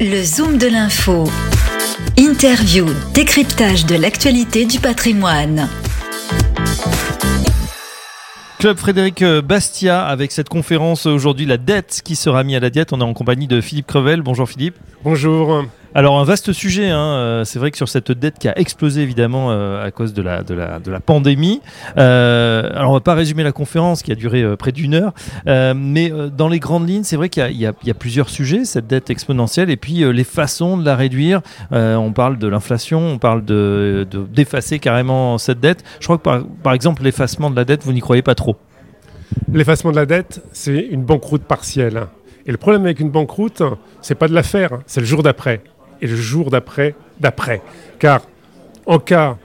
[0.00, 1.24] Le Zoom de l'info.
[2.18, 5.68] Interview, décryptage de l'actualité du patrimoine.
[8.58, 12.92] Club Frédéric Bastia avec cette conférence aujourd'hui, la dette qui sera mise à la diète.
[12.92, 14.22] On est en compagnie de Philippe Crevel.
[14.22, 14.76] Bonjour Philippe.
[15.04, 15.64] Bonjour.
[15.94, 17.14] Alors un vaste sujet, hein.
[17.16, 20.22] Euh, c'est vrai que sur cette dette qui a explosé évidemment euh, à cause de
[20.22, 21.60] la, de la, de la pandémie.
[21.98, 25.12] Euh, alors on va pas résumer la conférence qui a duré près d'une heure,
[25.46, 29.68] mais dans les grandes lignes, c'est vrai qu'il y, a plusieurs sujets, cette dette exponentielle,
[29.68, 31.42] et puis les façons de la réduire.
[31.70, 35.84] on parle de l'inflation, on parle de d'effacer carrément cette dette.
[36.00, 38.56] Je crois que par, par exemple l'effacement de la dette, vous n'y croyez pas trop.
[39.52, 42.06] L'effacement de la dette, c'est une banqueroute partielle.
[42.46, 43.62] Et le problème avec une banqueroute,
[44.00, 45.60] c'est pas de la faire, c'est le jour d'après
[46.02, 47.62] et le jour d'après, d'après.
[47.98, 48.22] Car
[48.84, 49.38] en cas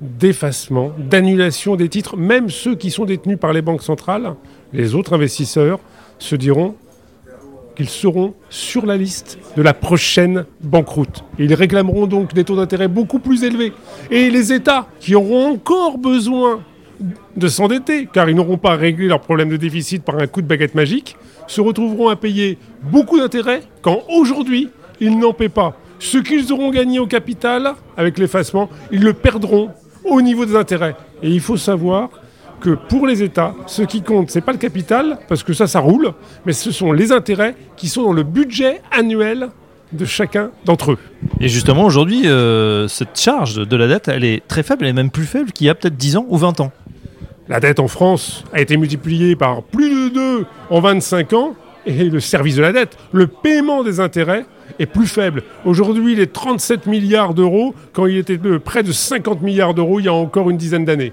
[0.00, 4.34] d'effacement, d'annulation des titres, même ceux qui sont détenus par les banques centrales,
[4.72, 5.78] les autres investisseurs
[6.18, 6.74] se diront
[7.76, 11.24] qu'ils seront sur la liste de la prochaine banqueroute.
[11.38, 13.72] ils réclameront donc des taux d'intérêt beaucoup plus élevés.
[14.10, 16.60] Et les États qui auront encore besoin
[17.36, 20.46] de s'endetter, car ils n'auront pas réglé leur problème de déficit par un coup de
[20.48, 25.76] baguette magique, se retrouveront à payer beaucoup d'intérêts quand aujourd'hui ils n'en paient pas.
[25.98, 29.70] Ce qu'ils auront gagné au capital avec l'effacement, ils le perdront
[30.04, 30.96] au niveau des intérêts.
[31.22, 32.10] Et il faut savoir
[32.60, 35.66] que pour les États, ce qui compte, ce n'est pas le capital, parce que ça,
[35.66, 36.12] ça roule,
[36.44, 39.50] mais ce sont les intérêts qui sont dans le budget annuel
[39.92, 40.98] de chacun d'entre eux.
[41.40, 44.94] Et justement, aujourd'hui, euh, cette charge de la dette, elle est très faible, elle est
[44.94, 46.72] même plus faible qu'il y a peut-être 10 ans ou 20 ans.
[47.48, 51.54] La dette en France a été multipliée par plus de 2 en 25 ans,
[51.88, 54.44] et le service de la dette, le paiement des intérêts,
[54.78, 55.42] est plus faible.
[55.64, 60.04] Aujourd'hui, il est 37 milliards d'euros quand il était près de 50 milliards d'euros il
[60.04, 61.12] y a encore une dizaine d'années.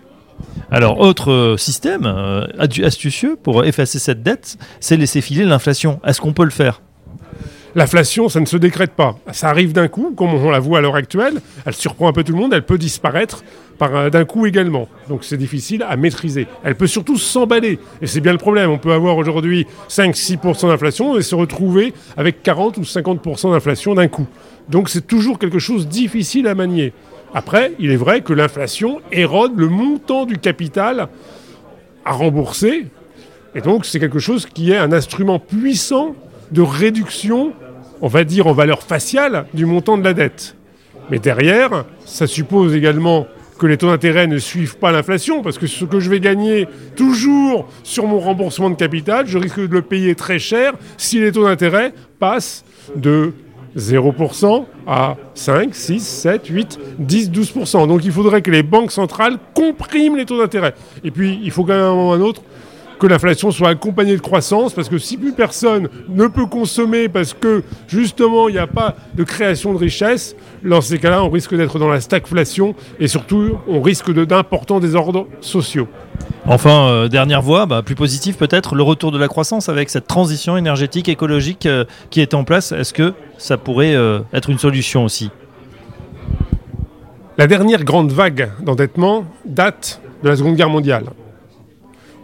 [0.70, 6.02] Alors, autre euh, système euh, astucieux pour effacer cette dette, c'est laisser filer l'inflation.
[6.06, 6.82] Est-ce qu'on peut le faire?
[7.76, 9.18] L'inflation, ça ne se décrète pas.
[9.34, 11.42] Ça arrive d'un coup, comme on la voit à l'heure actuelle.
[11.66, 13.44] Elle surprend un peu tout le monde, elle peut disparaître
[13.78, 14.88] d'un coup également.
[15.10, 16.48] Donc c'est difficile à maîtriser.
[16.64, 17.78] Elle peut surtout s'emballer.
[18.02, 18.70] Et c'est bien le problème.
[18.70, 24.08] On peut avoir aujourd'hui 5-6% d'inflation et se retrouver avec 40 ou 50% d'inflation d'un
[24.08, 24.28] coup.
[24.70, 26.94] Donc c'est toujours quelque chose de difficile à manier.
[27.34, 31.10] Après, il est vrai que l'inflation érode le montant du capital
[32.06, 32.86] à rembourser.
[33.54, 36.16] Et donc c'est quelque chose qui est un instrument puissant
[36.52, 37.52] de réduction
[38.02, 40.56] on va dire, en valeur faciale du montant de la dette.
[41.10, 45.68] Mais derrière, ça suppose également que les taux d'intérêt ne suivent pas l'inflation, parce que
[45.68, 49.82] ce que je vais gagner toujours sur mon remboursement de capital, je risque de le
[49.82, 53.34] payer très cher si les taux d'intérêt passent de
[53.78, 57.88] 0% à 5, 6, 7, 8, 10, 12%.
[57.88, 60.74] Donc il faudrait que les banques centrales compriment les taux d'intérêt.
[61.04, 62.42] Et puis il faut quand même à un moment ou un autre
[63.00, 67.34] que l'inflation soit accompagnée de croissance, parce que si plus personne ne peut consommer parce
[67.34, 71.56] que justement il n'y a pas de création de richesse, dans ces cas-là, on risque
[71.56, 75.88] d'être dans la stagflation et surtout on risque d'importants désordres sociaux.
[76.48, 80.08] Enfin, euh, dernière voie, bah, plus positive peut-être, le retour de la croissance avec cette
[80.08, 82.72] transition énergétique, écologique euh, qui est en place.
[82.72, 85.32] Est-ce que ça pourrait euh, être une solution aussi?
[87.38, 91.06] La dernière grande vague d'endettement date de la Seconde Guerre mondiale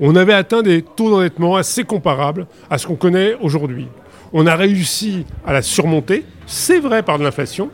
[0.02, 3.88] on avait atteint des taux d'endettement assez comparables à ce qu'on connaît aujourd'hui.
[4.34, 7.70] On a réussi à la surmonter, c'est vrai par de l'inflation,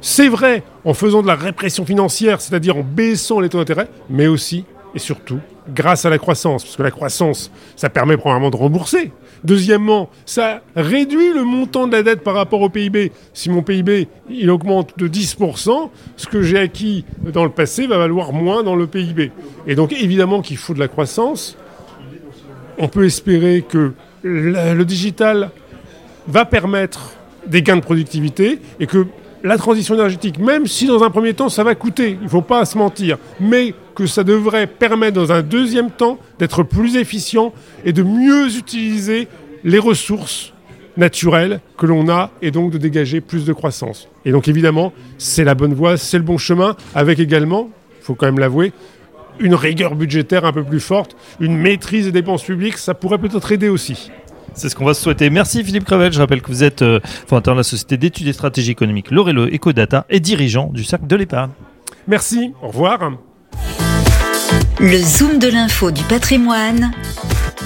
[0.00, 4.26] c'est vrai en faisant de la répression financière, c'est-à-dire en baissant les taux d'intérêt, mais
[4.26, 5.40] aussi et surtout
[5.74, 9.12] grâce à la croissance, parce que la croissance, ça permet premièrement de rembourser.
[9.42, 13.10] Deuxièmement, ça réduit le montant de la dette par rapport au PIB.
[13.32, 14.08] Si mon PIB,
[14.48, 18.86] augmente de 10%, ce que j'ai acquis dans le passé va valoir moins dans le
[18.86, 19.32] PIB.
[19.66, 21.56] Et donc évidemment qu'il faut de la croissance.
[22.78, 23.92] On peut espérer que
[24.22, 25.50] le digital
[26.28, 27.12] va permettre
[27.46, 29.06] des gains de productivité et que
[29.42, 32.42] la transition énergétique, même si dans un premier temps ça va coûter, il ne faut
[32.42, 37.52] pas se mentir, mais que ça devrait permettre dans un deuxième temps d'être plus efficient
[37.84, 39.28] et de mieux utiliser
[39.64, 40.52] les ressources
[40.96, 44.08] naturelles que l'on a et donc de dégager plus de croissance.
[44.24, 47.70] Et donc évidemment, c'est la bonne voie, c'est le bon chemin, avec également,
[48.00, 48.72] il faut quand même l'avouer,
[49.38, 53.52] une rigueur budgétaire un peu plus forte, une maîtrise des dépenses publiques, ça pourrait peut-être
[53.52, 54.10] aider aussi.
[54.54, 55.30] C'est ce qu'on va se souhaiter.
[55.30, 56.12] Merci Philippe Crevel.
[56.12, 59.46] Je rappelle que vous êtes euh, fondateur de la société d'études et stratégies économiques Lorello
[59.46, 61.50] Ecodata et dirigeant du Cercle de l'épargne.
[62.06, 62.52] Merci.
[62.62, 62.98] Au revoir.
[64.80, 66.92] Le Zoom de l'info du patrimoine.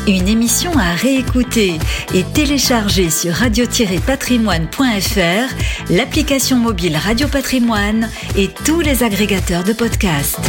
[0.06, 1.78] Une émission à réécouter
[2.12, 10.40] et télécharger sur radio-patrimoine.fr, l'application mobile Radio Patrimoine et tous les agrégateurs de podcasts.